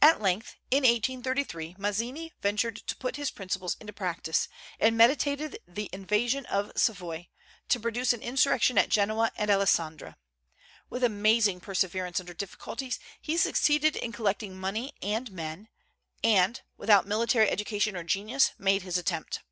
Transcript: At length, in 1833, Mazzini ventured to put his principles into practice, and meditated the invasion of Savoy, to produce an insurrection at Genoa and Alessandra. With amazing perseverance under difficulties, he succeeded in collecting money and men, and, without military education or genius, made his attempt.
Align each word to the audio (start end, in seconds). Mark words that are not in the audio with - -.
At 0.00 0.20
length, 0.20 0.56
in 0.72 0.78
1833, 0.78 1.76
Mazzini 1.78 2.32
ventured 2.42 2.74
to 2.78 2.96
put 2.96 3.14
his 3.14 3.30
principles 3.30 3.76
into 3.78 3.92
practice, 3.92 4.48
and 4.80 4.96
meditated 4.96 5.60
the 5.68 5.88
invasion 5.92 6.46
of 6.46 6.72
Savoy, 6.74 7.28
to 7.68 7.78
produce 7.78 8.12
an 8.12 8.22
insurrection 8.22 8.76
at 8.76 8.88
Genoa 8.88 9.30
and 9.36 9.52
Alessandra. 9.52 10.16
With 10.90 11.04
amazing 11.04 11.60
perseverance 11.60 12.18
under 12.18 12.34
difficulties, 12.34 12.98
he 13.20 13.36
succeeded 13.36 13.94
in 13.94 14.10
collecting 14.10 14.58
money 14.58 14.94
and 15.00 15.30
men, 15.30 15.68
and, 16.24 16.60
without 16.76 17.06
military 17.06 17.48
education 17.48 17.96
or 17.96 18.02
genius, 18.02 18.50
made 18.58 18.82
his 18.82 18.98
attempt. 18.98 19.42